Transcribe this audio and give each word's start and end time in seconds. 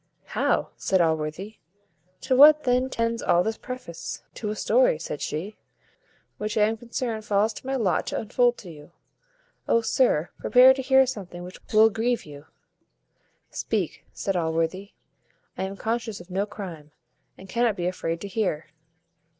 "How!" 0.25 0.71
said 0.77 0.99
Allworthy, 0.99 1.57
"to 2.21 2.35
what 2.35 2.63
then 2.63 2.89
tends 2.89 3.21
all 3.21 3.43
this 3.43 3.59
preface?" 3.59 4.23
"To 4.33 4.49
a 4.49 4.55
story," 4.55 4.97
said 4.97 5.21
she, 5.21 5.59
"which 6.39 6.57
I 6.57 6.63
am 6.63 6.75
concerned 6.77 7.23
falls 7.23 7.53
to 7.53 7.67
my 7.67 7.75
lot 7.75 8.07
to 8.07 8.19
unfold 8.19 8.57
to 8.57 8.71
you. 8.71 8.93
O, 9.67 9.81
sir! 9.81 10.31
prepare 10.39 10.73
to 10.73 10.81
hear 10.81 11.05
something 11.05 11.43
which 11.43 11.59
will 11.65 11.65
surprize 11.67 11.75
you, 11.75 11.79
will 11.81 11.89
grieve 11.91 12.25
you." 12.25 12.45
"Speak," 13.51 14.03
said 14.11 14.35
Allworthy, 14.35 14.93
"I 15.55 15.65
am 15.65 15.77
conscious 15.77 16.19
of 16.19 16.31
no 16.31 16.47
crime, 16.47 16.89
and 17.37 17.47
cannot 17.47 17.75
be 17.75 17.85
afraid 17.85 18.21
to 18.21 18.27
hear." 18.27 18.71